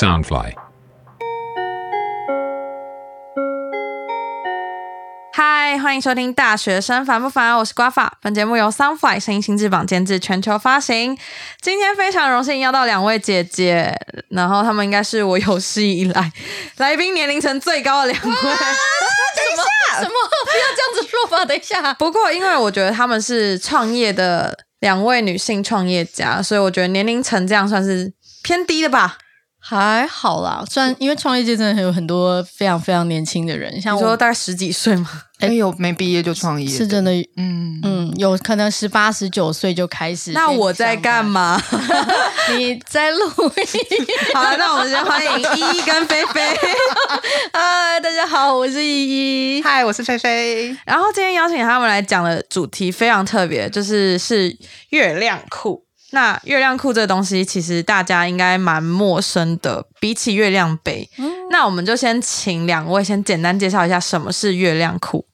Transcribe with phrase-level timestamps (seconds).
[0.00, 0.52] Soundfly.
[5.32, 8.16] 嗨，欢迎收听《大学生烦不烦》，我是瓜法。
[8.22, 11.18] 本节目由 Soundfly 声音新翅膀监制，全球发行。
[11.60, 13.92] 今天非常荣幸邀到两位姐姐，
[14.28, 16.32] 然后她们应该是我有史以来
[16.76, 18.30] 来宾年龄层最高的两位。
[18.30, 20.12] 等一下，什么？
[20.46, 21.44] 不要这样子说法。
[21.44, 28.12] 等一下，不过因为我觉得他们是创业的两位女性创业家，所以我觉得年龄层这样算是
[28.44, 29.18] 偏低的吧。
[29.68, 30.64] 还好啦。
[30.70, 35.24] 虽然因为创业界真的有很多非常非常年轻的人，像我你说大概十几岁嘛？
[35.40, 40.32] 哎有没毕业就创业，是真的，嗯，嗯，有可能十八十九岁就开始。
[40.32, 41.22] 那我在干？
[41.22, 41.60] 嘛？
[42.56, 43.86] 你在录音。
[44.34, 46.40] 好了，那我们先欢迎依依跟菲菲。
[47.52, 49.62] 嗨， 大家好，我是依依。
[49.62, 50.74] 嗨，我是菲菲。
[50.86, 54.56] 然后今天邀请他们来讲的主题非常特别，就是是
[54.88, 55.84] 月亮裤。
[56.10, 61.08] 那月亮裤这个东西，其实大家应该蛮陌生的，比起月亮杯。
[61.50, 65.26] 那我们就先请两位先简单介绍一下什么是月亮裤。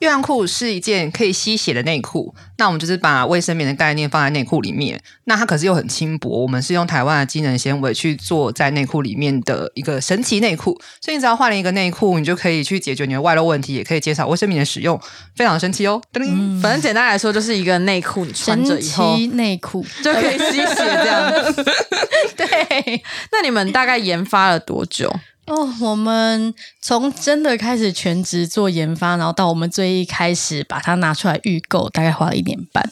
[0.00, 4.98] 月亮裤是一件可以吸血的内裤，那我们就是把卫生棉的概念放在内裤里面。
[5.24, 10.72] 那它可是又很轻薄，我们是用台湾的机能纤维去做在内裤里面的一个神奇内裤。
[11.02, 14.98] 所以你只要换了一个内裤，你就可以去解决你的外露问题，也可以减少卫生棉的使用，
[15.36, 16.00] 非常神奇哦。
[16.12, 21.30] 噔噔反正简单来说，就是一个内裤，你穿着以后奇内裤，就可以吸血这样。
[22.36, 25.14] 对那你们大概研发了多久？
[25.50, 32.88] 哦，我们从真的开始全职做研发，然后到我们最一开始把它拿出来预购，大概花了一年半。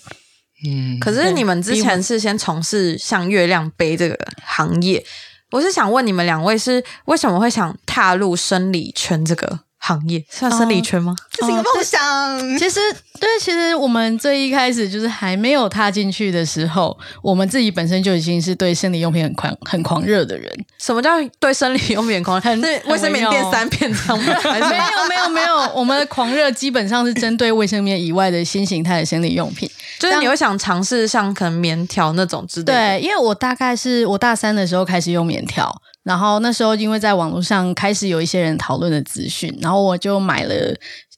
[0.66, 5.04] 嗯，可是你们之前是先从事像月亮杯这个行业，
[5.52, 10.24] 我是想问你们两位是为什么会想踏入生理圈这个行业？
[10.28, 11.14] 算生理圈吗？
[11.32, 12.58] 这是一个梦想。
[12.58, 12.80] 其实，
[13.20, 20.52] 对，其实我们最一开始就是还没有踏进去的时候，我们自己本身就已经是对生理用品很狂、很狂热的人。
[20.78, 22.50] 什么叫对生理用品狂热？
[22.50, 24.34] 很是卫生棉垫三片这样吗？
[24.44, 29.70] 没有，没有，没有，我们的狂热基本上是针对卫生棉以外的新形态的生理用品。
[29.98, 32.72] 就是你会想尝试像可能棉条那种之类的？
[32.72, 35.68] 对，因为我大概是我大三的时候开始用棉条，
[36.08, 40.74] 然后那时候因为在网络上开始有一些人讨论的资讯，然后我就买了。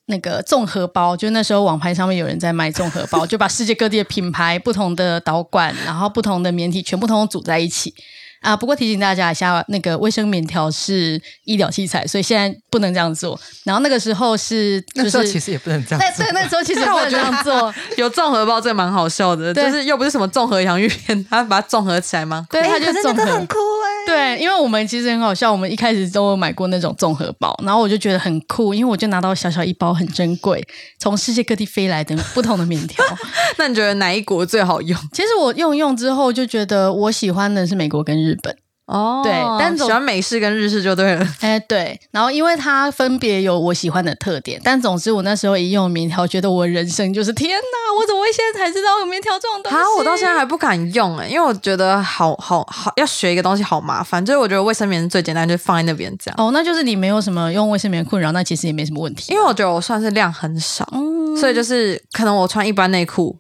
[0.07, 7.95] 那个综合包，就那时候网盘上面有人在卖综合包，就把世界各地的品牌、不同的导管，然后不同的棉体全部通通组在一起
[8.41, 8.57] 啊。
[8.57, 13.39] 不过提醒大家一下，那个卫生棉条是医疗器材，所以现在不能这样做。
[13.65, 17.75] 然后那个时候是，那就是时候其实也不能这样做对对，那时候其实也不能这样 做。
[17.97, 22.47] 有综合包，这个蛮好笑的，对就是又不是什么综合洋芋片，他把它综合起来吗？
[22.51, 23.25] 对，他就综合。
[23.47, 23.91] 酷哎。
[24.07, 30.65] 对，因为我们其实很好笑，我们一开始都有买过那种综合包，然后我就觉得很酷，因为我就拿到小小一包，很珍贵，
[30.99, 33.05] 从世界各地飞来的不同的棉条。
[33.59, 34.99] 那你觉得哪一国最好用？
[35.13, 38.57] 其实我用一用之后，就觉得我喜欢的是美国跟日本。
[38.87, 41.25] 哦对但总喜欢美式跟日式就对了。
[41.39, 49.79] 哎，对，然后因为它分别有我喜欢的特点，但总之我那时候一用棉条，觉得我人生就是天哪，我怎么会现在才知道有棉条这种东西？
[49.79, 56.35] 啊，我到现在还不敢用哎、因为我觉得好好好要学一个东西好麻烦，就是我觉得卫生棉最简单，就放在那边这样。
[56.37, 59.33] 哦，那就是你没有什么用卫生棉困扰，那其实也没什么问题。
[59.33, 63.39] 因为我觉得我算是量很少，嗯所以就是可能我穿一般内裤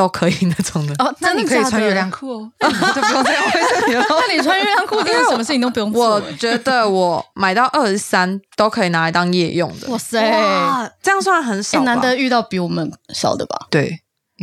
[0.00, 0.94] 都可以那种的。
[0.98, 4.06] 哦，那你可以穿月亮裤哦， 就不用这样卫生棉了。
[4.08, 11.84] 那你穿月亮裤，真的什么事情都不用做、我欸觉得我买到二十三都可以拿来当夜用的，哇塞，哎、这样算很少吧。
[11.84, 13.66] 难得遇到比我们少的吧？
[13.68, 14.00] 对，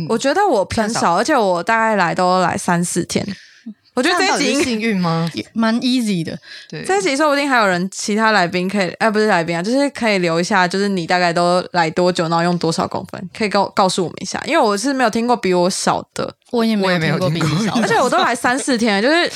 [0.08, 3.26] 我觉得我偏少，而且我大概来都来三四天。
[3.98, 5.28] 我觉得这一集幸运吗？
[5.52, 6.38] 蛮 easy 的。
[6.70, 19.30] 对，这一集说不定还有人其他来宾可以，哎、不是来宾啊，就是可以留一下，就是你大概都来多久，然后用多少公分，可以告告诉我们一下，因为我是没有听过比我少的，我也没有听过比你少的，而且我都来三四天，就是，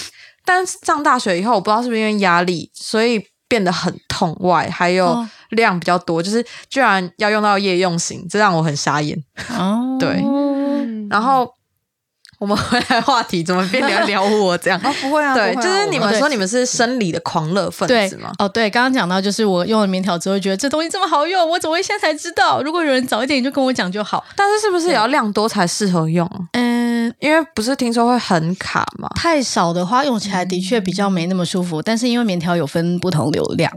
[0.44, 5.28] 但是上大学以后，我不知道是不是因为压力，所以变得很痛外，还有哦。
[5.52, 9.22] 量比较多，就是居然要用到夜用型，这让我很傻眼。
[9.50, 10.08] 哦， 对。
[11.10, 11.46] 然后
[12.42, 14.76] 我们回来话题，怎么变聊聊我这样？
[14.82, 18.32] 哦，不会啊，对，啊就是你们说你们是生理的狂热分子吗？
[18.40, 22.60] 哦，对，刚刚讲到，就是我用了棉条之后，觉得这东西这么好用，我怎么会现在才知道？
[22.60, 24.24] 如果有人早一点就跟我讲就好。
[24.34, 26.28] 但是是不是也要量多才适合用？
[26.54, 29.08] 嗯、因为不是听说会很卡嘛？
[29.14, 31.80] 太少的话，用起来的确比较没那么舒服。
[31.80, 33.70] 但是因为棉条有分不同流量，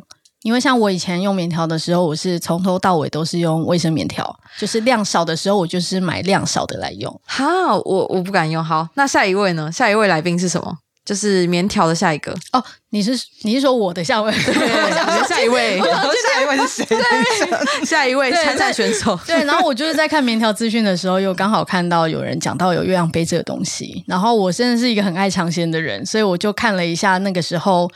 [0.45, 4.23] 因为像我以前用棉条的时候，我是从头到尾都是用卫生棉条，
[4.59, 7.19] 就是量少的时候，我就是买量少的来用。
[7.25, 8.63] 哈，我我不敢用。
[8.63, 9.71] 好，那下一位呢？
[9.71, 10.77] 下一位来宾是什么？
[11.03, 13.11] 就是棉条的下一个，哦，你是
[13.41, 14.31] 你是说我的下位？
[14.31, 16.87] 对，下一位，下一位是谁？
[17.83, 27.89] 下一位对参赛选手，对，然后我就是在看棉条资讯的时候，又刚好看到有人讲到有月亮杯这个东西，然后我真的是一个很爱尝鲜的人，所以我就看了一下那个时候，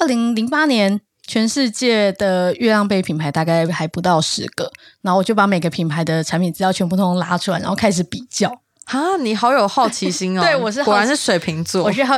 [0.00, 1.00] 二零零八年。
[1.26, 4.70] 全世界的月亮杯品牌大概还不到十个，
[5.00, 8.60] 然后我就把每个品牌的产品资料全部都拉出来，然后开始比较。
[8.92, 10.42] 啊，你好有好奇心哦！
[10.44, 12.14] 对我是果然是水瓶座，我是好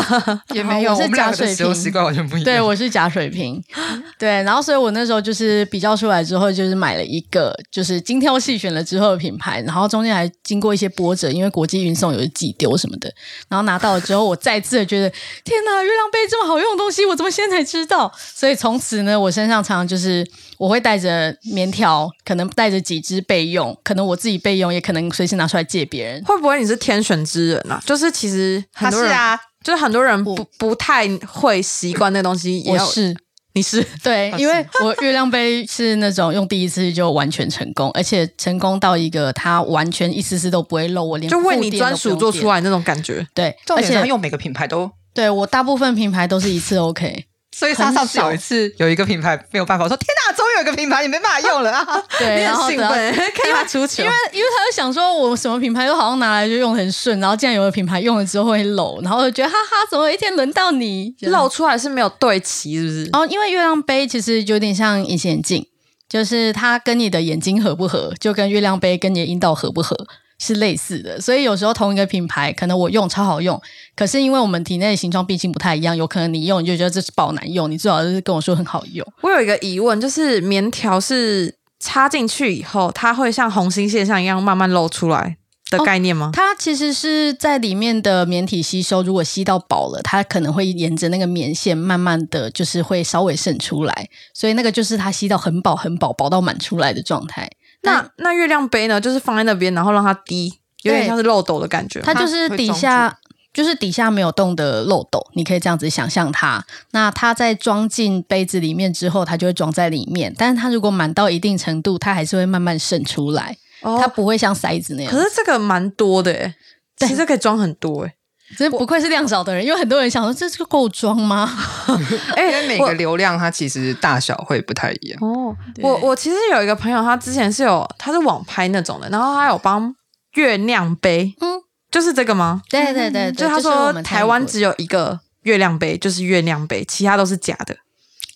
[0.54, 2.44] 也没有，我是假水瓶习惯完全不一样。
[2.44, 3.62] 对，我是假水瓶，
[4.18, 13.12] 对，然后所以我那时候就是比较出来之后，就是买了一个，就是精挑细选了之后的品牌，然后中间还经过一些波折，因为国际运送有的寄丢什么的，
[13.48, 15.10] 然后拿到了之后，我再次的觉得，
[15.44, 18.10] 天哪，月亮杯这么好用的东西，我怎么现在才知道？
[18.16, 20.26] 所以从此呢，我身上常常就是
[20.56, 26.13] 我会带着棉条，可能带着几支备用，可能我自己备用，也可能随时拿出来借别人。
[26.22, 27.82] 会不会你是天选之人啊？
[27.86, 33.16] 就是其实很多人，是啊，就是很多人不不太会习惯那东西，也是。
[33.56, 42.16] 你是对，啊因为我月亮杯是那种用第一次就完全成功，而且成功到一个它完全一丝丝都不会漏，我连就为你专属。
[42.16, 43.24] 做出来那种感觉。
[43.32, 47.26] 对，而且用每个品牌都，对我大部分品牌都是一次 OK。
[47.54, 51.86] 所以他上次有一次有一个品牌没有办法，我说天哪，终于有一个品牌你没办法用了啊！
[52.18, 54.14] 对，你然后等到很兴奋， 看他出球因为。
[54.32, 63.08] 因为他就想说，我什么品牌都好像拿来就用很顺，然后竟然有的品牌用了之后会漏，然后就觉得哈哈，怎么有一天轮到你 漏出来是没有对齐，是不是？
[63.12, 65.64] 哦，因为月亮杯其实有点像隐形眼镜，
[66.08, 69.96] 就是它跟你的眼睛合不合，就跟月亮杯跟你的阴道合不合
[70.44, 71.18] 是类似的。
[71.20, 73.58] 所以有时候同一个品牌，可能我用超好用，
[73.96, 79.06] 可是因为我们体内的形状毕竟不太一样，有可能你用你就觉得这是爆难用，你最好就是跟我说很好用。
[79.22, 85.36] 我有一个疑问，就是棉条是插进去以后，它会像红心现象一样慢慢露出来
[85.70, 86.30] 的概念吗？
[86.32, 97.50] 它其实是在里面的棉体吸收，如果吸到饱了，它可能会沿着那个棉线慢慢的就是会稍微渗出来，所以那个就是它吸到很饱很饱，饱到满出来的状态。
[97.84, 99.00] 那那月亮杯呢？
[99.00, 100.52] 就是放在那边，然后让它滴，
[100.82, 102.00] 有点像是漏斗的感觉。
[102.00, 103.16] 它就是底下
[103.52, 106.64] 就是底下没有洞的漏斗，你可以这样子想象它。
[106.90, 110.34] 那它在装进杯子里面之后，它就会装在里面。
[110.36, 115.12] 但是它如果满到一定程度，它还是会慢慢渗出来，哦它不会像塞子那样。
[115.12, 116.54] 可是这个蛮多的诶，
[116.98, 118.12] 对其实可以装很多诶。
[118.56, 121.50] 真不愧是量少的人，因为很多人想说这是够装吗？
[122.36, 125.18] 哎因为每个流量它其实大小会不太一样。
[125.20, 129.94] 哦，我我其实有一个朋友，他之前是有他是网拍那种的，然后他有帮
[130.34, 131.60] 月亮杯，嗯，
[131.90, 132.62] 就是这个吗？
[132.68, 137.76] 对对对，对就他说台湾只有一个月亮杯，就是月亮杯，其他都是假的。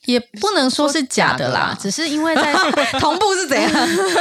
[0.09, 2.55] 也不能说是假的啦，只是因为在
[2.99, 3.71] 同步是怎样？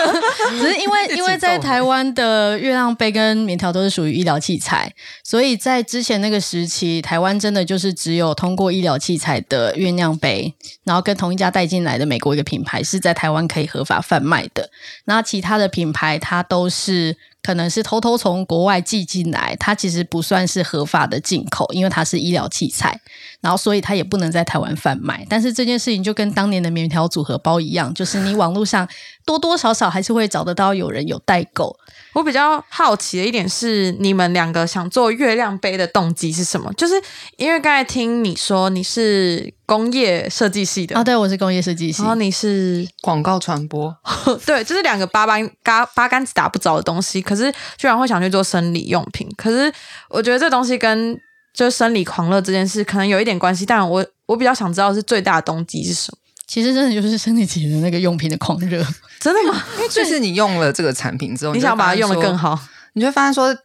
[0.59, 4.93] 只是因为 因为在台湾的月亮杯跟棉条都是属于医疗器材，
[5.23, 10.53] 所以在之前那个时期，台湾真的就是只有通过医疗器材的月亮杯，
[10.83, 14.69] 然后跟同一家带进来的美国一个品牌是在台湾可以合法贩卖的，
[15.05, 17.15] 那其他的品牌它都是。
[17.47, 22.99] 可能是偷偷从国外寄进来，它其实不算是合法的进口，因为它是医疗器材，
[23.39, 25.25] 然后所以它也不能在台湾贩卖。
[25.29, 28.85] 但是这件事情就跟当年的棉条组合包一样，就是你网络上
[29.25, 31.73] 多多少少还是会找得到有人有代购。
[32.11, 36.73] 我比较好奇的一点是，你们两个想做月亮杯的动机是什么？
[36.73, 36.95] 就是
[37.37, 42.09] 因为刚才听你说你是工业设计系的，啊，对，我是工业设计系然。
[42.09, 43.95] 后你是广告传播，
[44.45, 49.29] 对，就是两个八竿八八竿子打不着的东西，可是居然会想去做生理用品。
[49.37, 49.71] 可是
[50.09, 51.17] 我觉得这东西跟
[51.53, 56.17] 就是生理狂热这件事可能有一点关系，但我我比较想知道是最大的动机是什么？
[56.47, 58.85] 其实真的就是生理期的那个用品的狂热。
[59.19, 59.61] 真的吗？
[59.75, 62.57] 因为就是你用了这个产品之后，你想把它用的更好。
[62.93, 63.55] 你就会发现说，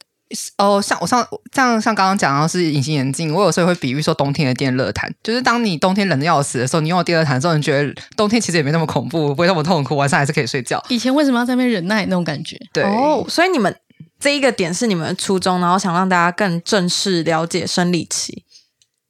[0.58, 10.82] 哦，像我上像像刚刚讲到是隐形眼镜，我有时候会比喻说冬天的电热毯，就是当你冬天冷的要死的时候，你用了电热毯之后，你觉得冬天其实也没那么恐怖，不会那么痛苦，晚上还是可以睡觉。
[10.88, 12.56] 以前为什么要在那边忍耐那种感觉？
[12.72, 13.74] 对，哦，所以你们
[14.18, 18.44] 这一个点是你们的初衷，然后想让大家更正式了解生理期，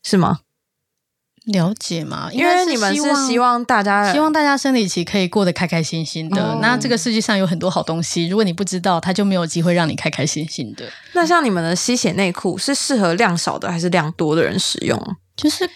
[0.03, 0.39] 是吗？
[1.47, 2.31] 了解嘛？
[2.33, 6.41] 因为你们是希望大家希望大家生理期可以过得开开心心的。
[6.41, 10.85] 哦那这个世界上有很多好东西，如果你不知道，它就没有机会让你开开心心的。
[11.15, 15.17] 那像你们的吸血内裤是适合量少的还是量多的人使用啊？
[15.37, 15.69] 就是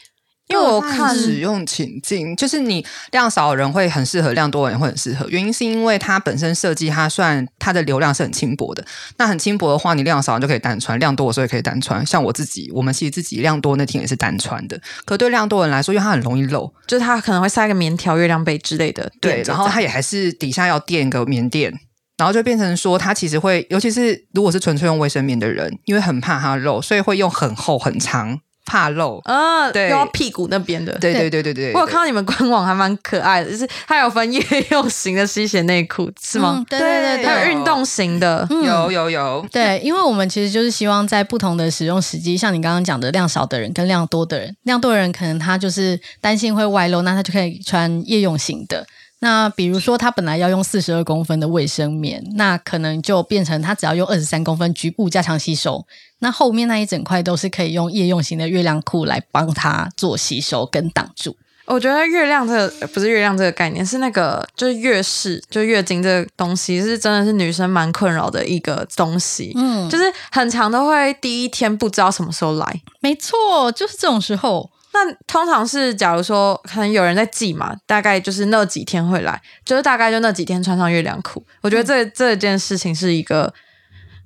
[0.48, 5.26] 因为我看使用情境，就是你量少的人会很适合，量多的人会很适合。
[5.28, 8.84] 原因是因为它本身设计，它算它的流量是很轻薄的。
[9.16, 12.04] 那很轻薄的话，你量少你就可以单穿，量多的时候也可以单穿。
[12.06, 14.80] 像我自己，我们其实自己量多那天也是单穿的。
[15.04, 21.72] 可对量多的人来说，因为它很容易漏，就是它可能会塞个棉条、月亮杯之类的对，然后它也还是底下要垫个棉垫。
[22.18, 29.22] 然后就变成说，它其实会，尤其是如果是纯粹用卫生棉的人，因为很怕它漏，所以会用很厚很长怕露。
[29.24, 30.92] 呃，对用到屁股那边的。
[30.98, 36.64] 对对对对对，我有看到你们官网还蛮可爱的， 就是它有分夜用型的吸血内裤，是吗嗯？
[36.68, 48.86] 对对对对，还有运动型的，嗯有有有，对，因为我们其实就是希望在不同的使用时机，像你刚刚讲的量少的人跟量多的人，量多的人可能他就是担心会外露，那他就可以穿夜用型的。
[49.20, 55.86] 那比如说他本来要用四十二公分的卫生棉，那可能就变成他只要用二十三公分局部加强吸收，
[56.20, 61.36] 那后面那一整块都是可以用夜用型的月亮裤来帮它做吸收跟挡住。
[61.66, 69.52] 我觉得月亮这个呃不是月亮这个概念，是那个就是月事，就月经这个东西是真的是女生蛮困扰的一个东西。
[69.56, 72.80] 嗯，就是很长都会第一天不知道什么时候来。
[73.00, 74.70] 没错，就是这种时候。
[74.92, 81.44] 那通常是假如说可能有人在记嘛，大概就是那几天会来，就是大概就那几天穿上月亮裤。
[81.60, 83.52] 我觉得这、这件事情是一个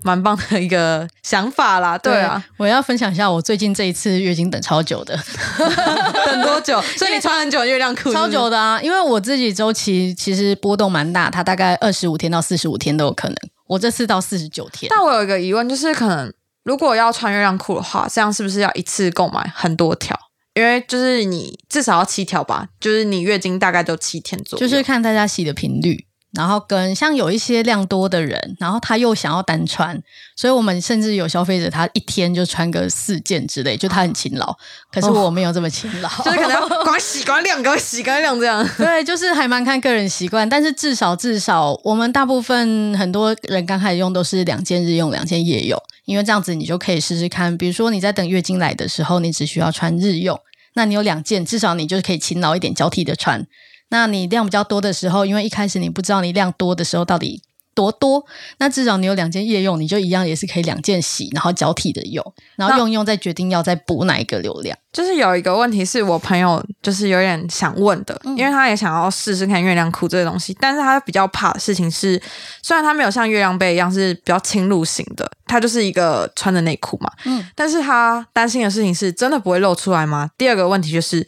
[0.03, 1.97] 蛮棒的一个想法啦。
[1.99, 5.19] 对啊，，我要分享一下我最近这一次月经等超久的。
[6.27, 6.81] 等多久？
[6.97, 8.51] 所以你穿很久的月亮裤，超久的。
[8.51, 13.37] 的啊，因为我自己周期其实波动蛮大，它大概二十五天到四十五天都有可能。
[13.67, 16.33] 我这次到四十九天，但我有一个疑问，就是可能
[16.65, 20.19] 如果要穿月亮裤的话，这样是不是要一次购买很多条？
[20.55, 30.01] 因为就是你至少要七条吧，就是你月经大概都七天左右，就是看大家洗的频率，然后跟像有一些量多的人，然后他又想要单穿，
[30.37, 34.57] 所以我们甚至有消费者他一天就穿个四件之类，就他很勤劳。
[34.93, 38.65] 可是我没有这么勤劳， 就是可能要赶快洗、赶快晾、赶快洗、赶快晾这样。
[38.79, 50.39] 对，就是还蛮看个人习惯，但是至少至少我们大部分很多人刚开始用都是两件日用，两件夜用，因为这样子你就可以试试看，比如说你在等月经来的时候，你只需要穿日用，
[50.75, 53.45] 那你有两件，至少你就可以勤劳一点，交替的穿。
[53.91, 57.43] 那你量比较多的时候，因为一开始你不知道你量多的时候到底
[57.73, 58.25] 多多，
[58.59, 64.77] 那至少你有两件夜用，你就一样也是可以两件洗，然后交替的用，然后用一用再决定要再补哪一个流量。
[64.93, 72.21] 就是有一个问题是我朋友就是有点想问的，因为他也想要试试看月亮裤这个东西，但是他比较怕的事情是，
[72.61, 80.29] 虽然他没有像月亮杯一样是比较侵入型的，它就是一个穿的内裤嘛，嗯，但是他担心的事情是真的不会露出来吗？
[80.37, 81.27] 第二个问题就是，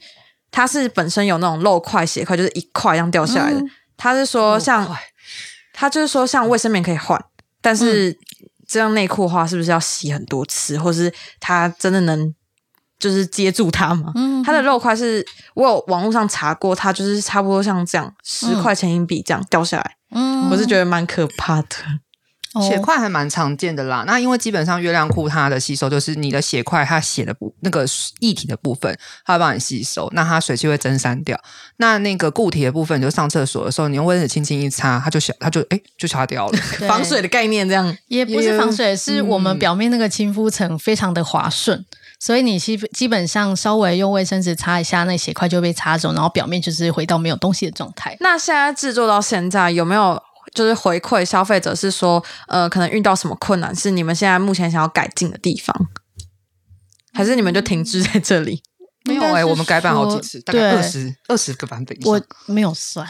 [0.52, 3.70] 它是本身有那种肉块血块，就是一块这样掉下来的，嗯。
[3.96, 4.96] 他是说像快。
[5.72, 7.18] 他就是说像卫生棉可以换，
[7.62, 8.16] 但是
[8.68, 12.34] 这样内裤的话，是不是要洗很多次，或是它真的能
[12.98, 14.12] 就是接住它吗？
[14.14, 14.42] 嗯。
[14.42, 20.50] 它的肉块是我有网络上查过，它就是差不多像这样十块钱硬币这样掉下来，嗯。
[20.50, 21.68] 我是觉得蛮可怕的。
[22.54, 24.04] 哦血块还蛮常见的啦。
[24.06, 27.84] 那因为基本上月亮裤它的吸收就是你的血块它血的部那个
[28.20, 31.38] 液体的部分，它会帮你吸收，那它水汽会蒸散掉。
[31.78, 36.58] 那那个固体的部分，你就上厕所的时候，你用卫生纸轻轻一擦，它就消，它就哎就擦掉了。
[36.88, 41.84] 防水的概念这样，也不是防水，是我们嗯表面那个亲肤层非常的滑顺，
[42.20, 48.16] 所以你基基本上稍微用卫生纸擦一下，那血块就被擦走，然后表面就是回到没有东西的状态。
[48.20, 50.22] 那现在制作到现在有没有
[50.54, 55.74] 就是回馈消费者是说，呃，可能遇到什么困难是你们现在目前想要改进的地方，
[57.12, 58.62] 还是你们就停滞在这里？
[59.04, 62.12] 没有哎、我们改版好几次，大概二十二十个版本以上。
[62.12, 63.04] 我没有算，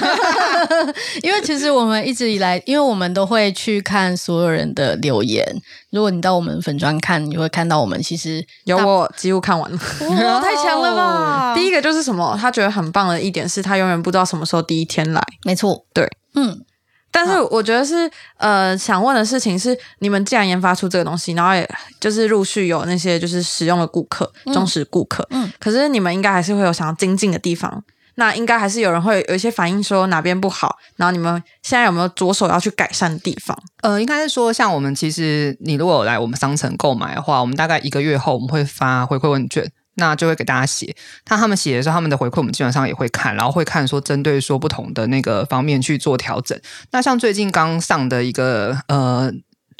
[1.22, 5.44] 因为其实我们一直以来，因为我们都会去看所有人的留言。
[5.90, 9.78] 如果你到我们粉砖看，你会看到我们其实有我几乎看完了。
[10.08, 11.54] 哇太强了吧！
[11.54, 15.22] 第一个就是什么，他觉得很棒的一点是他永远不知道什么时候第一天来。
[15.44, 16.64] 没错，对，嗯，
[17.10, 27.82] 但是我觉得是呃，想问的事情是，你们既然研发出这个东西，然后也就是陆续有那些就是使用的顾客、忠实顾客，嗯可是你们应该还是会有想要精进的地方。
[28.18, 33.54] 那应该还是有人会有一些反应说哪边不好，然后你们现在有没有着手要去改善的地方？
[33.82, 40.96] 呃，应该是说，像我们其实你如果有来我们商城购买的话，我们大概一个月后我们会发回馈问卷，那就会给大家写。
[41.28, 46.58] 那他们写的时候，他们的回馈我们基本上也会看，然后会看说针对说不同的那个方面去做调整。
[46.92, 49.32] 那像最近刚上的一个呃。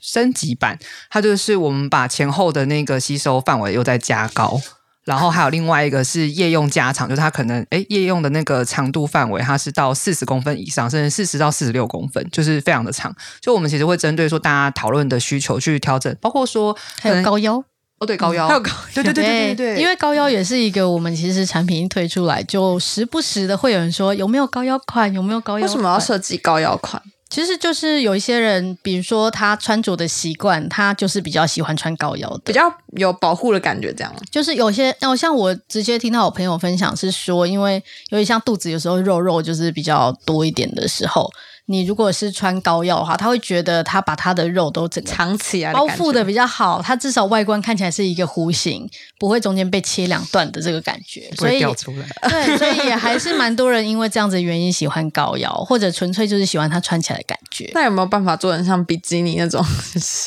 [0.02, 0.78] 升级版，
[1.10, 4.60] 它就是我们把前后的那个吸收范围又再加高，
[5.04, 13.12] 然后还有另外一个是夜用加长，就是它可能诶夜用的那个长度范围，它是到四十公分以上，甚至四十到四十六公分，就是非常的长。
[13.40, 17.64] 就我们其实会针对说大家讨论的需求去调整，包括说还有高腰。
[17.98, 25.70] 哦对高腰，还有高对对对对对对，因为高腰也是一个我们其实产品一推出来，就时不时的会有人说有没有高腰款，有没有高腰款？
[25.70, 27.02] 为什么要设计高腰款？
[27.28, 34.14] 其实就是有一些人，比如说他穿着的习惯，他就是比较喜欢穿高腰的，比较有保护的感觉，这样。
[34.30, 41.28] 就是有些哦，像我直接听到我朋友分享是说，因为有点像肚子有时候肉肉就是比较多一点的时候，
[41.68, 52.06] 你如果是穿膏药的话，他会觉得他把他的肉都整个藏起来包覆的比较好，它至少外观看起来是一个弧形，不会中间被切两段的这个感觉，所以掉出来。
[52.28, 57.70] 对，所以 也还是蛮多人因为这样子的原因喜欢膏药，或者纯粹就是喜欢它穿起来的感觉。
[57.74, 59.64] 那有没有办法做成像比基尼那种？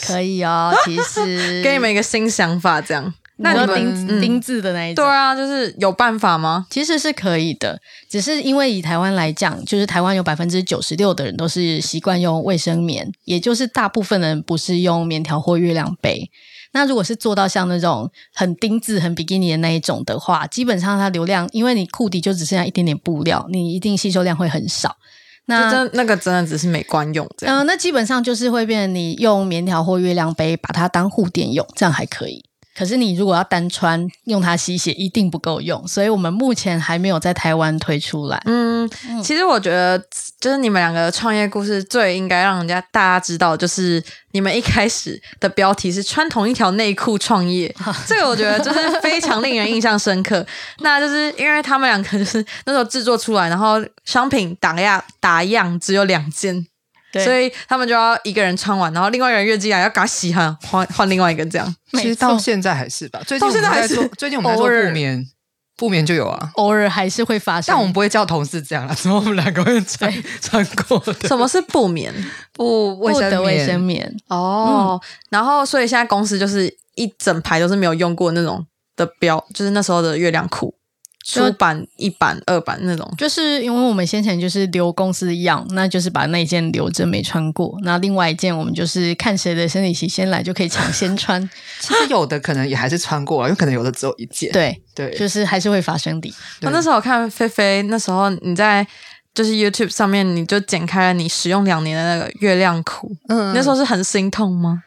[0.06, 3.14] 可以哦，其实 给你们一个新想法，这样。
[3.42, 6.68] 那钉钉字的那一种，对啊，就是有办法吗？
[6.70, 7.80] 其实是可以的，
[8.10, 16.30] 只是因为以台湾来讲，就是台湾有百分之九十六的人都是习惯用卫生棉，也就是大部分人不是用棉条或月亮杯。
[16.72, 24.98] 那如果是做到像那种很丁字、很比基尼的那一种的话，基本上它流量，因为你裤底就只剩下一点点布料，你一定吸收量会很少。
[25.46, 27.64] 那真那个真的只是美观用这样。
[27.64, 32.44] 嗯、那基本上就是会变成你用棉条或月亮杯把它当护垫用，这样还可以。
[32.80, 38.42] 可是你如果要单穿，用它吸血一定不够用，所以我们目前还没有在台湾推出来。
[38.46, 38.90] 嗯，
[39.22, 40.02] 其实我觉得，
[40.40, 47.76] 就是你们两个创业故事最应该让人家大家知道，就是你们一开始的标题是穿同一条内裤创业，
[48.08, 50.48] 这个我觉得就是非常令人印象深刻。
[50.80, 56.66] 那就是因为他们两个就是那时候制作出来，然后商品打样打样只有两件。
[57.12, 61.76] 对所以他们就要一个人穿完，然后另外一个人月经来要赶快洗汗，换换另外一个这样。
[61.94, 65.28] 其实到现在还是吧，最近到现在还是我们在做， 最近我们在做布棉，
[65.76, 66.52] 布棉就有啊。
[66.56, 67.66] 偶尔还是会发生。
[67.68, 72.14] 但我们不会叫同事这样啦，只有我们两个会穿穿过的什么是布棉？
[72.54, 74.02] 布卫生布的卫生棉。
[74.02, 75.00] 棉，哦，
[75.30, 80.79] 然后所以现在公司就是一整排都是没有用过那种的标，就是那时候的月亮裤，就
[81.26, 83.12] 出版一版、二版那种。
[83.18, 91.42] 就是因为我们先前就是留公司样，那就是把那一件留着没穿过，那另外一件我们就是看谁的生理期先来就可以抢先穿，
[91.80, 94.52] 其实有的可能也还是穿过啊，因为可能有的只有一件。
[94.52, 96.34] 对，对，就是还是会发生的。
[96.62, 98.86] 我那时候有看菲菲，那时候你在
[99.34, 104.84] 就是 YouTube 上面，你就剪开了你使用两年的那个月亮裤，嗯那时候是很心痛吗？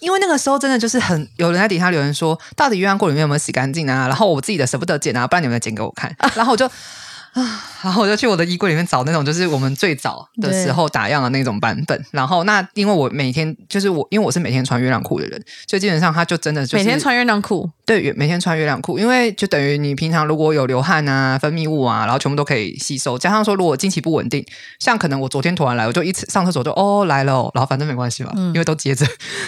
[0.00, 4.06] 因为那个时候真的就是很有人在底下留言说，到底鸳鸯锅里面有没有洗干净啊？
[4.08, 6.14] 然后我自己的舍不得剪啊，不然你们剪给我看。
[6.34, 6.68] 然后我就
[7.32, 12.04] 啊， 然后我就去我的衣柜里面找那种就是我们最早的时候打样的那种版本。
[12.10, 23.18] 然后那因为我每天就是我，因为我是每天穿月亮裤的人，所以基本上它就真的就是每天穿月亮裤，对，每天穿月亮裤，因为就等于你平常如果有流汗啊、分泌物啊，然后全部都可以吸收。
[23.18, 24.44] 加上说，如果经期不稳定，
[24.78, 29.06] 像可能我昨天突然来，我就一次上厕所就哦来了、哦，然后反正没关系嘛，因为都接着。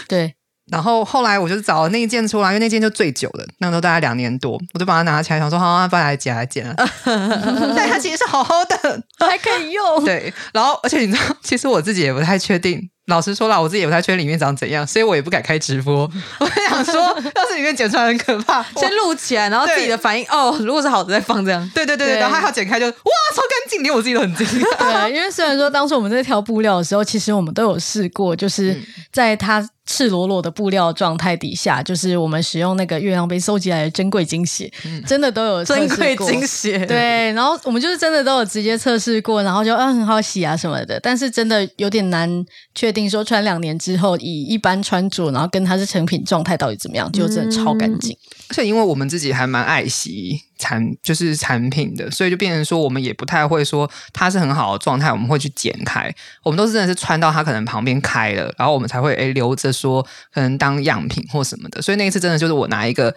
[0.09, 0.35] 对，
[0.71, 6.75] 然后后来我就是找了那一件出来，因为那件就最久的，那个时候大概两年多，我就把它拿起来，想说好，啊，不然来剪来剪了。
[7.05, 10.05] 但它其实是好好的，还可以用。
[10.05, 10.33] 对。
[10.53, 12.91] 然后而且你知道，其实我自己也不太确定。
[13.07, 16.11] 老实说啦，我自己也不太确定里面长怎样，所以我也不敢开直播。
[16.41, 21.71] 我想说，要是里面剪出来很可怕， 先录起来，然后自己的反应哦，如果是好的再放这样。
[21.75, 22.93] 对对对对，后它要剪开就哇，
[23.35, 24.79] 超干净，连我自己都很惊讶。
[25.09, 28.81] 对，因为虽然说当初我们在挑布料的时候，其实我们都有试过，就是
[29.13, 34.73] 在它赤裸裸的布料状态底下，就是我们使用那个月亮杯收集来的珍贵精血，
[35.07, 48.17] 真的都有珍贵精血，对，然后我们就是真的都有直接测试过，然后就嗯很好洗啊什么的，但是真的有点难确定说穿两年之后以一般穿着，然后跟它是成品状态到底怎么样，就真的超干净。
[48.49, 56.11] 而且因为我们自己还蛮爱惜产就是产品的，所以就变成说我们也不太会说它是很好的状态，我们会去剪开。
[56.43, 60.01] 我们都是真的是穿到它可能旁边开了，然后我们才会诶留着说
[60.33, 61.83] 可能当样品或什么的。
[61.83, 63.15] 所以那一次真的就是我拿一个。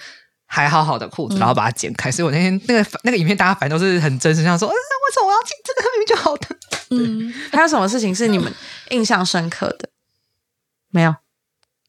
[0.49, 2.09] 还好好的裤子，然后把它剪开。
[2.09, 4.75] 所以我那天那个那个影片，大家反正都是很真实，像说， 嗯，为
[5.13, 5.89] 什么我要剪这个？
[5.91, 6.47] 明明就好的。
[6.95, 8.51] 嗯，还有什么事情是你们
[8.91, 9.89] 印象深刻的？
[10.89, 11.13] 没有，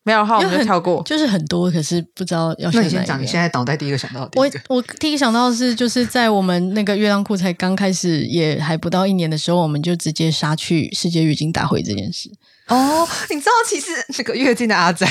[0.03, 1.03] 没有的话我们就跳过。
[1.05, 4.77] 就是很多，可是不知道要选那你先讲，你个现在脑袋第一个想到的第我。
[4.77, 12.31] 我第一个想到的是，就是在我们那个月亮裤才刚开始，也还不到一年的时候，我们就直接杀去世界月经大会这件事。
[12.67, 15.07] 哦，你知道其实这个月经的阿仔，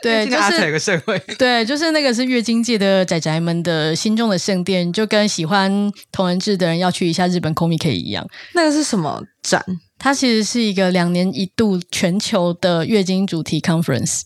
[0.02, 8.26] 对就是有个盛会， 对，就是那个是月经界的仔仔们的心中的圣殿，就跟喜欢同人志的人要去一下日本 Comic 一样。
[8.54, 9.64] 那个是什么展？
[9.98, 14.22] 它其实是一个两年一度全球的月经主题 conference。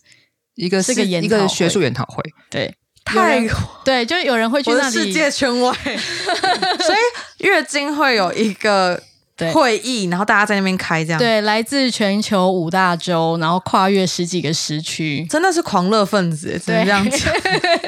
[0.55, 2.23] 一个是个研一个学术研讨会。
[2.49, 2.73] 对，
[3.05, 3.45] 太
[3.85, 9.03] 对，就有人会去那里世界圈外， 所以月经会有一个
[9.37, 9.53] 对。
[9.53, 17.33] 会议，然后大家在那边开这样，，对，来自全球五大洲，然后跨越十几个时区，真的是狂热分子，只能这样讲。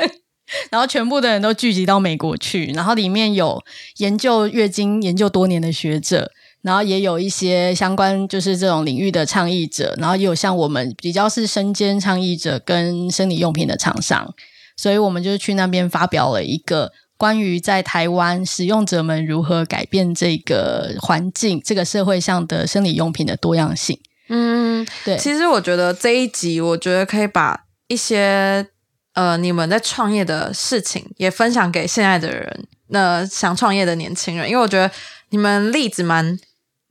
[0.71, 3.61] 然后全部的人都聚集到美国去，然后里面有
[3.97, 6.31] 研究月经研究多年的学者，
[6.63, 14.33] 然后也有一些相关就是这种领域的倡议者，然后也有像我们比较是身兼倡议者跟生理用品的厂商，
[14.77, 23.99] 所以我们就去那边发表了一个关于在台湾使用者们如何改变这个环境、这个社会上的生理用品的多样性。
[24.29, 28.67] 嗯，对，其实我觉得这一集，我觉得可以把一些
[29.15, 34.91] 呃你们在创业的事情也分享给现在的人，那想创业的年轻人，因为我觉得
[35.31, 36.39] 你们例子蛮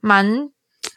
[0.00, 0.50] 蛮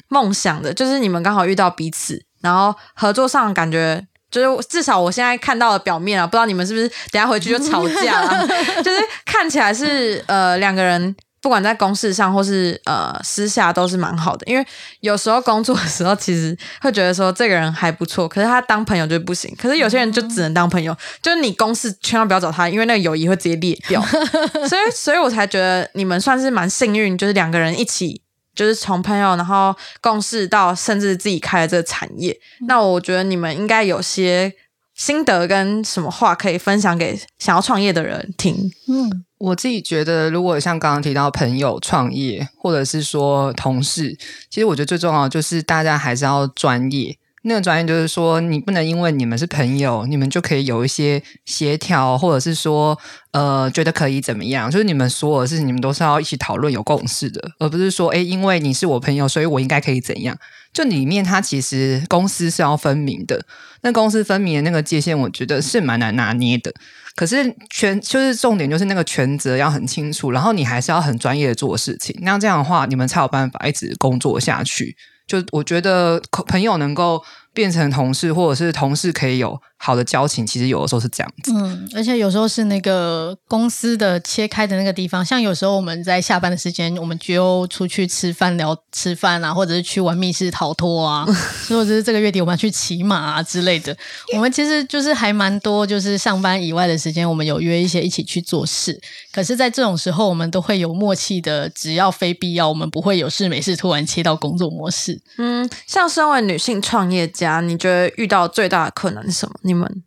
[0.07, 4.07] 梦想的，就是你们刚好遇到彼此，然后合作上感觉。
[4.31, 8.47] 就是至少我现在看到的表面啊，不知道你们是不是等下回去就吵架了？
[8.83, 14.45] 就是看起来是呃两个人，不管在公事上或是呃私下都是蛮好的。
[14.45, 14.65] 因为
[14.99, 19.53] 有时候工作的时候，其实会觉得说这个人还不错，可是他当朋友就不行。
[19.57, 24.01] 可是有些人就只能当朋友，就是你公事千万不要找他，因为那个友谊会直接裂掉。
[24.67, 28.21] 所以，所以我才觉得你们算是蛮幸运，就是两个人一起。
[28.59, 34.53] 就是从朋友，然后共事到甚至自己开了这个产业，那我觉得你们应该有些
[34.93, 38.69] 心得跟什么话可以分享给想要创业的人听。
[38.89, 44.13] 嗯，我自己觉得，如果像刚刚提到朋友创业，或者是说同事，
[44.49, 47.17] 其实我觉得最重要就是大家还是要专业。
[47.43, 52.97] 那个专业就是说，你不能因为你们是朋友，你们就可以有一些协调，或者是说，
[53.31, 54.69] 呃，觉得可以怎么样？
[54.69, 60.37] 就是你们所有的事情，你们都是要一起讨论、有共识的，而不是说，哎，因为你是我朋友，所以我应该可以怎样？
[60.73, 63.43] 就里面它其实公司是要分明的，
[63.81, 66.71] 那公司分明的那个界限，我觉得是蛮难拿捏的。
[67.15, 74.95] 可是全就是重点，就是那个权责要很清楚，然后你还是要很专业的做事情，那这样的话，你们才有办法一直工作下去。
[75.29, 79.61] 就我觉得朋友能够变成同事，或者是同事可以有。
[79.81, 91.25] 好的交情其实有的时候是这样子，嗯，而且有时候是那个公司的切开的那个地方，像有时候我们在下班的时间，我们就出去吃饭聊吃饭啊，或者是去玩密室逃脱啊，
[91.69, 93.95] 或者是这个月底我们要去骑马啊之类的。
[94.35, 98.99] 我们其实就是还蛮多，就是上班以外的时间，我们有约一些一起去做事。
[99.31, 105.21] 可是，在这种时候，我们都会有默契的，只要非必要，我们不会有事没事突然切到工作模式。
[105.37, 109.53] 嗯，像身为女性创业家，你觉得遇到最大的困难是什么？
[109.61, 110.03] 你们，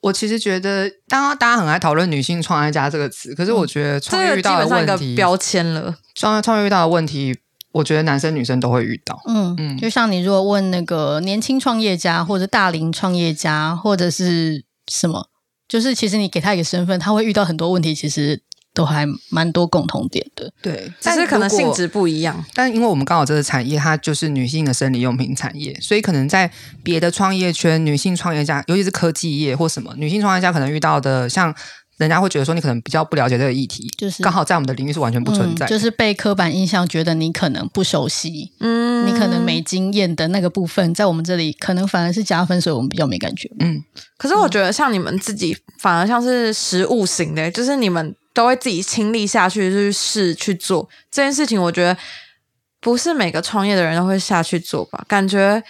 [0.00, 5.96] 我其实觉得，当然大家很爱讨论“女性创业家”这个词，可是我觉得创业遇到的问题，标签了。
[6.14, 7.38] 创业创业遇到的问题，
[7.72, 9.20] 我觉得男生女生都会遇到。
[9.26, 15.28] 嗯嗯，就像你如果问那个年轻创业家，或者大龄创业家，或者是什么，
[15.68, 17.94] 就是其实你给他一个身份，他会遇到很多问题。
[17.94, 18.42] 其实。
[18.76, 22.44] 都还蛮多共同点的，对，只是可能性质不一样。
[22.52, 26.52] 但因为我们刚好这个产业，它就是女性的生理用品产业，所以可能在
[26.82, 31.54] 别的创业圈，女性创业家，尤其是科技业或什么，女性创业家可能遇到的，像
[31.96, 43.50] 人家会觉得说你可能比较不了解这个议题，就是刚好在我们的领域是完全不存在，就是被刻板印象觉得你可能不熟悉，嗯，你可能没经验的那个部分，在我们这里可能反而是加分，所以我们比较没感觉。
[43.60, 43.82] 嗯，
[44.16, 48.14] 可是我觉得像你们自己反而像是实物型的，就是你们。
[48.36, 51.96] 都会自己亲力下去去试去做这件事情，我觉得
[52.82, 55.02] 不是每个创业的人都会下去做吧？
[55.08, 55.62] 感觉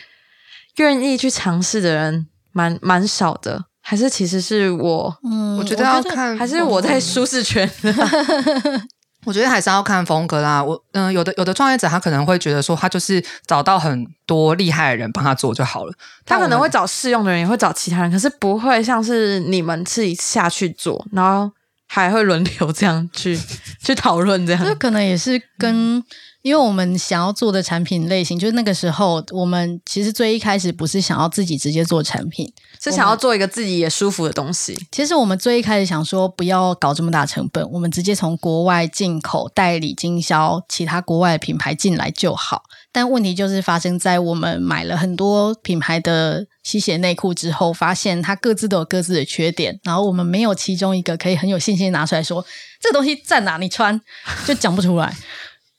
[0.79, 5.17] 愿意去尝试的人蛮蛮少的，还是其实是我？
[5.23, 7.71] 嗯，我觉得要看，还是我在舒适圈。
[9.25, 10.63] 我觉得还是要看风格啦。
[10.63, 15.93] 我嗯，有的有的创业者他可能会觉得说，他就是找到很多厉害的人帮他做就好了。
[16.25, 21.53] 他可能会找适用的人，也会找其他人，可是不会像是你们自己下去做，然后。
[21.89, 23.39] 还会轮流这样去
[23.81, 26.03] 去讨论这样，这可能也是跟
[26.47, 32.49] 因为我们想要做的产品类型，就是那个时候我们其实最一开始不是想要自己直接做产品，
[32.81, 34.79] 是想要做一个自己也舒服的东西。
[34.93, 42.63] 其实我们最一开始想说不要搞这么大成本，我们直接从国外进口代理经销其他国外的品牌进来就好。
[42.93, 52.47] 但问题就是发生在我们买了很多品牌的吸血内裤之后，发现它各自都有各自的缺点，然后我们没有其中一个可以很有信心拿出来说
[52.81, 54.01] 这个东西在哪，你穿
[54.47, 55.13] 就讲不出来，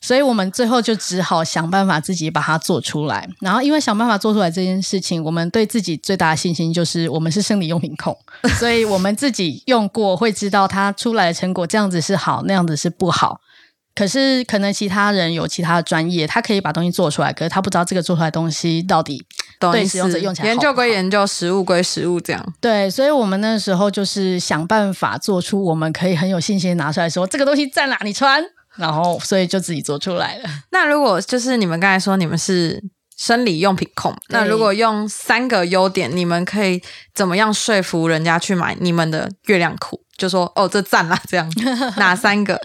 [0.07, 3.27] 所以我们最后就只好想办法自己把它做出来。
[3.41, 8.17] 然后因为想办法做出来这件事情，我们对自己最大的信心就是我们是生理用品控，
[8.57, 13.41] 所以我们自己用过会知道它出来的成果这样子是好，那样子是不好。
[13.93, 19.25] 可是，可能其他人有其他的专业，他可以把东西做出来，可是他不知道这个做出来东西到底
[19.59, 20.47] 对使用者用起来。
[20.47, 22.53] 研究归研究，实物归实物，这样。
[22.61, 28.43] 对，所以我们那时候就是想办法做出我们可以很有信心拿出来说这个东西在哪里穿，
[28.77, 30.49] 然后所以就自己做出来了。
[30.71, 32.83] 那如果就是你们刚才说你们是
[33.17, 36.81] 生理用品控，那如果用三个优点，你们可以
[37.13, 39.99] 怎么样说服人家去买你们的月亮裤？
[40.17, 41.51] 就说哦，这赞啦，这样
[41.97, 42.59] 哪三个？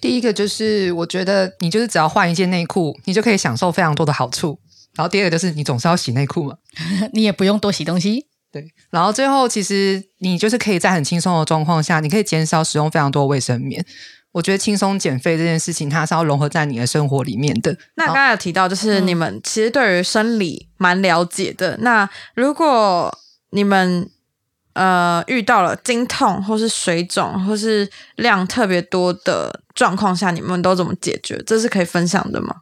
[0.00, 4.58] 第一个就是，我觉得你就是只要换一件内裤，你就可以享受非常多的好处。
[4.94, 6.54] 然后第二个就是，你总是要洗内裤嘛，
[7.12, 8.26] 你也不用多洗东西。
[8.52, 13.84] 对，然后最后其实你就是可以在很轻松的状况下，你可以减少使用非常多卫生棉。
[14.36, 17.74] 我觉得轻松减肥这件事情，它是要融合在你的生活里面的。
[17.94, 21.74] 那刚才有提到，就是你们其实对于生理蛮了解的。
[21.78, 23.18] 那如果
[23.52, 24.10] 你们
[24.74, 31.42] 呃遇到了经痛，或是水肿，或是量特别多的状况下，你们都怎么解决？
[31.46, 32.56] 这是可以分享的吗？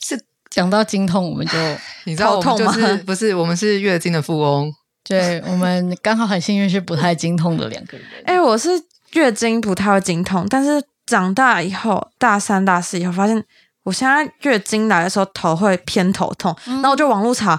[0.00, 1.58] 是讲到经痛，我们就
[2.04, 4.72] 你知道我们就是不是我们是月经的富翁？
[5.04, 8.06] 对，我们刚好很幸运是不太经痛的两个人。
[8.24, 8.87] 哎，我是。
[9.12, 13.42] 月经不太会经痛，但是长大以后，大三、大四以后，发现
[13.84, 17.58] 我现在月经来的时候头会偏头痛，然后我就网络查，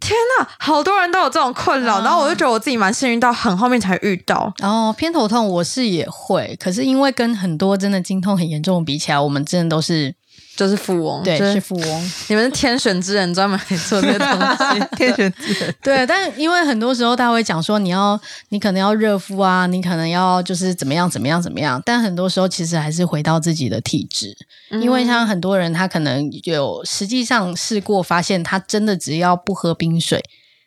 [0.00, 4.52] 天呐，好多人都有这种困扰，然后我就觉得我自己蛮幸运，到很后面才遇到。
[4.60, 10.14] 哦，偏头痛我是也会，可是因为跟很多真的经痛很严重比起来，我们真的都是。
[10.58, 12.10] 就是富翁，对，是富翁。
[12.26, 13.56] 你们是 天选之人，专门
[13.88, 14.96] 做这个东西。
[14.96, 16.04] 天选之人，对。
[16.04, 21.80] 但因为很多时候他会讲说，你要，你可能要热敷啊，你可能要就是怎么样，怎么样，怎么样。
[21.86, 24.36] 但很多时候其实还是回到自己的体质，
[24.82, 30.20] 因为像很多人，他可能有实际上试过，发现他真的只要不喝冰水，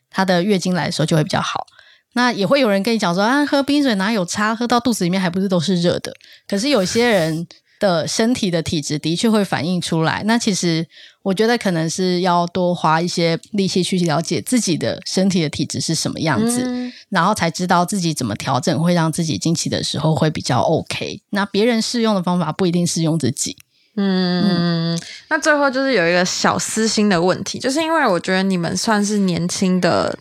[0.10, 1.68] 他的月经来的时候就会比较好。
[2.14, 4.56] 那也会有人跟你讲说啊，喝冰水哪有差？
[4.56, 6.14] 喝到肚子里面还不是都是热的？
[6.48, 7.46] 可是有些人。
[7.82, 10.22] 的身体的体质的确会反映出来。
[10.26, 10.88] 那其实
[11.24, 21.20] 我觉得可能是要多花一些力气去了解自己的身体的体质是什么样子，然后才知道自己怎么调整，会让自己经期的时候会比较 OK。
[21.32, 23.58] 那别人适用的方法不一定适用自己。
[23.98, 24.98] 嗯，
[25.30, 30.18] 那最后就是有一个小私心的问题，就是因为我觉得你们算是年轻的，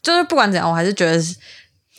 [0.00, 1.20] 就是不管怎样，我还是觉得。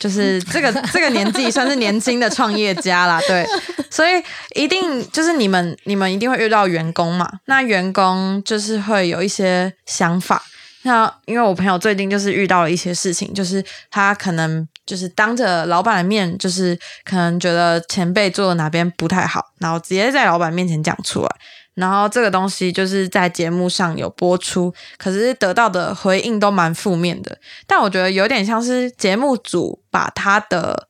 [0.02, 3.46] 就是这个 这个年纪算是年轻的创业家啦，对，
[3.88, 4.20] 所以
[4.56, 10.42] 一定就是你们你们一定会遇到员工嘛，那员工就是会有一些想法。
[10.84, 21.28] 那因为我朋友最近就是遇到了一些事情，就是他可能就是当着老板的面，就是可能觉得前辈做的哪边不太好，然后直接在老板面前讲出来。
[21.74, 27.38] 然后这个东西就是在节目上有播出，可是得到的回应都蛮负面的。
[27.66, 30.88] 但我觉得有点像是节目组把他的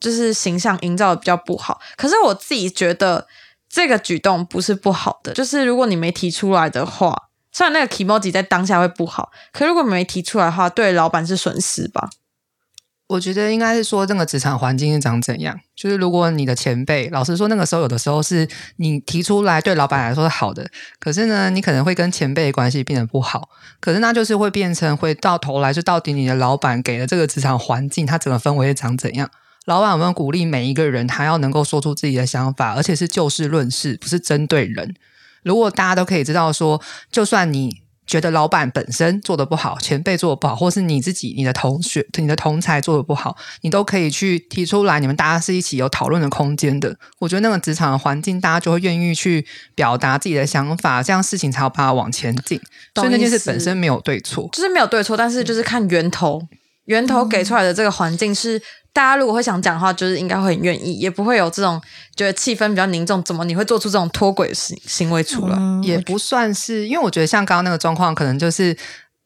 [0.00, 1.80] 就是形象营造的比较不好。
[1.96, 3.26] 可是我自己觉得
[3.68, 12.08] 这个举动不是不好的，就是如果你没提出来的话，虽然那个 emoji 在当下会不好，可如果没提出来的话，对老板是损失吧。
[13.14, 15.56] 我觉得应该是说，这个职场环境是长怎样？
[15.76, 23.48] 就是如果你的前辈，老实说，那个时候有的时候是你提出来对老板来说是好的，可是呢，你可能会跟前辈的关系变得不好，
[23.78, 29.30] 可是那就是会变成会到头来，就到底你的老板给了这个职场环境，他整个氛围长怎样？
[29.66, 34.92] 老板有没有鼓励每一个人，他要能够说出自己的想法，而且是就事论事，不是针对人？
[35.44, 37.83] 如果大家都可以知道说，就算你。
[38.06, 45.00] 觉得老板本身做的不好，前辈做的不好，或是你自己、你的同学、你的同才做的不好，你都可以去提出来。
[45.00, 46.94] 你们大家是一起有讨论的空间的。
[47.18, 52.60] 我觉得那个职场的环境，大家就会愿意去表达自己的想法，这样事情才有办法往前进。
[52.94, 56.42] 所以那件事本身没有对错，就是没有对错，但是就是看源头，
[56.86, 58.60] 源头给出来的这个环境是。
[58.94, 61.82] 大家如果会想讲的话，就是应该会很愿意，也不会有这种
[62.14, 63.20] 觉得气氛比较凝重。
[63.24, 65.58] 怎么你会做出这种脱轨行行为出来？
[65.82, 68.76] 也不算是，因为我觉得像刚刚那个状况，可能就是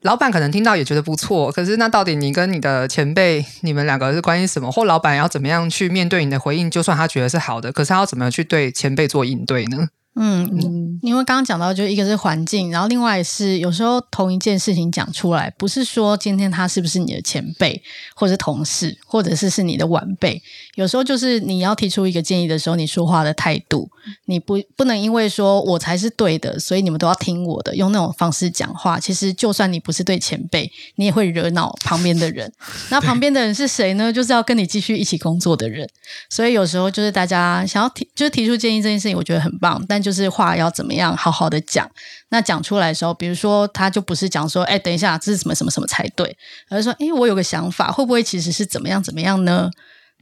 [0.01, 1.53] 老板可能听到也觉得不错。
[1.53, 4.73] 可是那到底你跟你的前辈，你们两个是关系什么？
[4.73, 6.71] 或老板要怎么样去面对你的回应？
[6.71, 9.89] 就算他觉得是好的，可是他要怎么去对前辈做应对呢？
[10.21, 17.81] 嗯，因为刚刚讲到，就一个是环境，然后另外是有时候同一件事情讲出来，不是说今天他是不是你的前辈，
[18.17, 20.43] 或者是同事，或者是是你的晚辈，
[20.79, 23.89] 有时候就是你要提出一个建议的时候，你说话的态度，
[24.27, 29.01] 你不不能因为说我才是对的，所以你们都要听我的，用那种方式讲话。
[29.01, 32.53] 其实就算你不是对前辈，你也会惹恼旁边的人。
[32.91, 34.13] 那旁边的人是谁呢？
[34.13, 35.89] 就是要跟你继续一起工作的人。
[36.29, 40.13] 所以有时候就是大家想要提，就是提出建议这件事情，我觉得很棒，但就。
[40.19, 41.89] 是话要怎么样好好的讲，
[42.31, 46.37] 那讲出来的时候，比如说他就不是讲说，哎，等一下这是什么什么什么才对，
[46.69, 49.71] 而是说，哎，我有个想法，会不会其实是怎么样怎么样呢？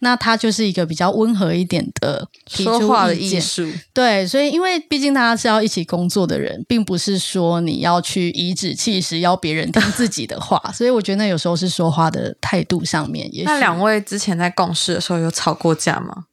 [0.00, 3.66] 那他就是一个比较温和一点的说话的艺术。
[3.94, 13.30] 对，所以因为毕竟大家是要一起工作的人，并不是说你要去颐指气使要别人听自己的话， 所以我觉得那有时候是说话的态度上面。
[13.44, 16.24] 那两位之前在共事的时候有吵过架吗？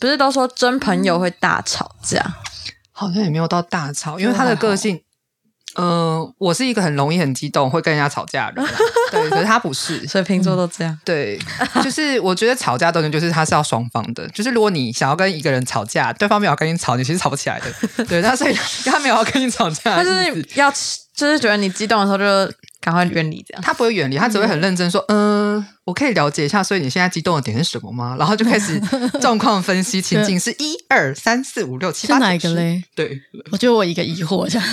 [0.00, 2.36] 不是都说真朋友会大吵架，
[2.92, 5.00] 好像也没有到大吵，因为他的个性，
[5.74, 8.62] 嗯，我是一个很容易很激动，会跟人家吵架的，
[9.10, 11.38] 对，可是他不是， 水瓶座都这样，对，
[11.82, 18.54] 就是我觉得吵架的人就是他是要双方的，就是如果你想要跟一个人吵架，对方没有跟你吵，你其实吵不起来的，对，他所以
[18.86, 20.70] 他没有要跟你吵架，他是要
[21.14, 22.54] 就是觉得你激动的时候就。
[22.84, 23.62] 赶快远离这样。
[23.62, 28.78] 他不会远离，他只会很认真说：“嗯、我可以了解一下，所以你现在激动的点是什么吗？” 然后就开始
[29.22, 32.84] 状况分析，情境是一二三四五六七八是哪一个嘞？
[32.94, 33.18] 对，
[33.50, 34.68] 我觉得我一个疑惑这样。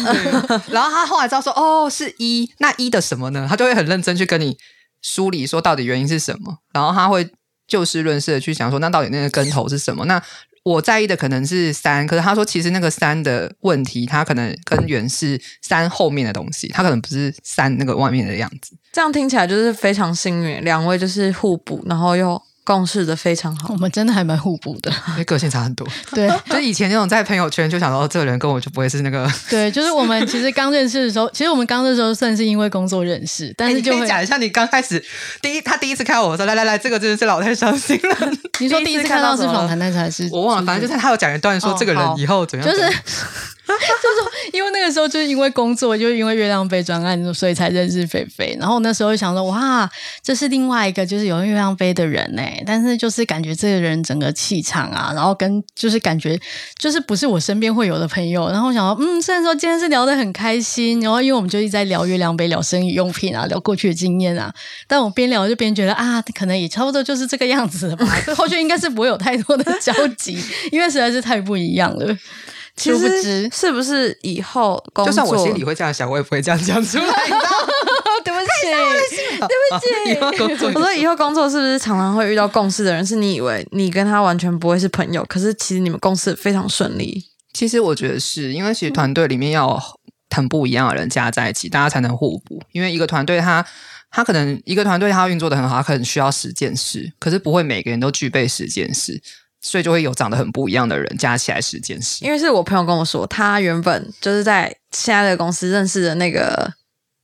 [0.69, 4.57] 然后他后来知道说：“哦，是一，那一的什么呢？”他就会很认真去跟你
[5.01, 7.29] 梳理说到底原因是什么，然后他会
[7.67, 10.05] 就事论事的去想说，那到底那个跟头是什么？
[10.05, 10.21] 那
[10.63, 18.75] 我在意的可能是三，可是他说其实那个三的问题，它可能根源是三后面的东西，它可能不是三那个外面的样子。
[18.91, 23.75] 这样听起来就是非常幸运，两位就是互补，然后又共事的非常好我。
[23.77, 35.03] 们真的还蛮互补的，因为个性差很多， 对就是以前那种在朋友圈就想说，哦，这个人跟我就不会是那个， 对，就是我们其实刚认识的时候，其实我们刚认识的时候算是因为工作认识，但是就讲一下你刚开始
[35.41, 38.31] 第一他第一次看我说，来来来，这个真的是老太伤心了。
[38.59, 42.87] 你说第一次看到是访谈那才是我忘了，反正就是他有讲一段说哦这个人以后怎样就是
[43.79, 48.55] 怎样，因为那个时候就是因为工作，就是因为月亮杯专案，所以才认识菲菲。
[48.59, 49.89] 然后那时候想说，哇，
[50.23, 52.41] 这是另外一个就是有月亮杯的人呢。
[52.65, 56.39] 但是就是感觉这个人整个气场啊，然后跟就是感觉
[56.77, 58.49] 就是不是我身边会有的朋友。
[58.49, 64.53] 然后我想说，嗯，虽然说今天是聊得很开心，然后因为我们就一直在聊月亮杯、聊生理用品啊，聊过去的经验啊，
[64.87, 68.05] 但我边聊就边觉得啊，可能也差不多就是这个样子了吧。
[68.35, 70.37] 后续应该是不会有太多的 交集，
[70.71, 72.17] 因为实在是太不一样了。
[72.75, 77.05] 其实是不是以后工作，就算我心里会这样想，我也不会这样讲出来。
[78.23, 78.39] 对不
[79.79, 83.05] 起， 以后工作我说以后工作是不是常常会遇到共事的人？
[83.05, 87.25] 是你以为你跟他完全不会是朋友，可是其实你们共事非常顺利。
[87.53, 89.81] 其实我觉得是因为其实团队里面要
[90.29, 92.61] 很不一样的人加在一起，大家才能互补。
[92.71, 93.65] 因为一个团队他。
[94.13, 99.21] 他可能一个团队他运作的很好，他可能需要十件事，可是不会每个人都具备十件事，
[99.61, 102.25] 所以就会有长得很不一样的人加起来十件事。
[102.25, 106.73] 因为是我朋友跟我说，他原本就是在现在的公司认识的那个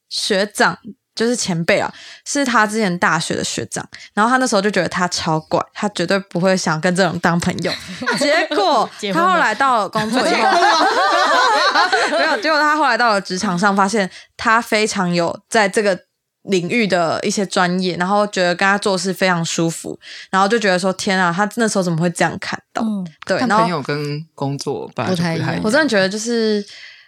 [0.09, 0.77] 学长，
[1.15, 1.91] 就是前辈啊，
[2.25, 3.83] 是他之前大学的学长。
[4.13, 7.71] 然后他那时候就觉得他超怪，他绝对不会想跟这种当朋友。
[8.19, 10.51] 结果他后来到了工作以后，
[12.17, 16.06] 没有，结果他后来到了职场上，发现他非常有在这个。
[16.47, 19.97] 领域的一些专业，然后觉得跟他做事非常舒服，
[20.29, 22.81] 然后就觉得说天啊，他那时候怎么会这样看到？
[22.81, 25.61] 嗯，对，然后朋友跟工作不太一样不太一样。
[25.63, 26.65] 我真的觉得就是，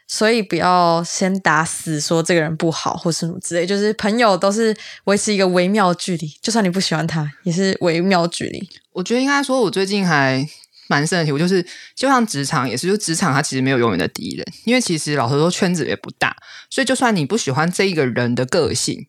[0.07, 4.75] 所以不要先打死说这个人不好或什么之类，就是朋友都是
[5.05, 8.69] 维持一个微妙距离，就算你不喜欢他，也是微妙距离。
[8.91, 10.45] 我觉得应该说，我最近还
[10.87, 11.63] 蛮深的体会，就是
[11.95, 16.35] 就像职场也是，就职场它其实没有永远的敌人，因为其实老实说圈子也不大，
[16.69, 19.07] 所以就算你不喜欢这一个人的个性，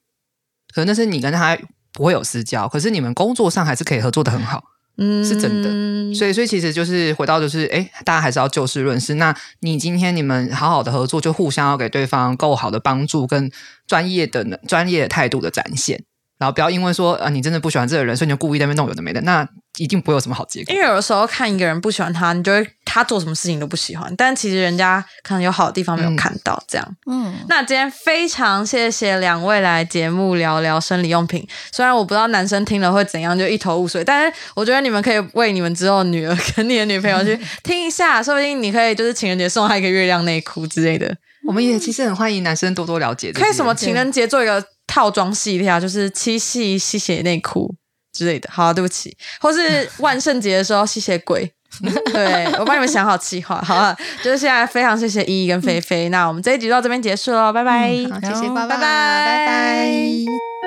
[0.74, 1.56] 可能那是你跟他
[1.92, 4.62] 不会有私交，可是你们工作上还是可以合作的很好。
[5.02, 9.14] 嗯，是真的所以，所以其实就是回到就是，哎，大家还是要就事论事。
[9.14, 13.50] 那你今天你们好好的合作，就互相要给对方够好的帮助跟
[13.86, 16.04] 专业的专业态度的展现，
[16.40, 20.80] 然后不要因为说啊你真的不喜欢这个人，所以你就故意在那边弄有的没的，那一定不会有什么好结果因。
[20.80, 26.96] 为有的时候看一个人不喜欢他，你就会他做什么事情都不喜欢，但其实人家可能有好的地方没有看到，这样。
[27.10, 31.46] 嗯，那今天非常谢谢两位来节目聊聊生理用品。
[31.70, 41.14] 虽然我不知道男生听了会怎样，就一头雾水，但是我觉得你们可以为你们之后女儿跟你的女朋友去 听一下，说不定你可以就是情人节送她一个月亮内裤之类的。
[41.46, 43.32] 我们也其实很欢迎男生多多了解。
[43.32, 47.72] 可以什么情人节做一个套装系列啊，就是七夕吸血内裤
[48.12, 48.48] 之类的。
[48.52, 51.50] 好、对不起，或是 万圣节的时候吸血鬼。
[52.12, 57.88] 对我帮你们想好计划，好了，就是现在非常谢谢依依跟菲菲， 那我们这一集就到这边结束喽，拜拜。
[58.10, 60.59] 好，谢谢，拜拜，拜拜拜拜。